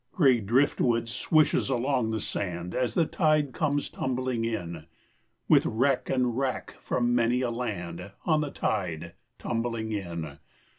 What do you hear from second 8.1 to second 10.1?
On the tide, tumbling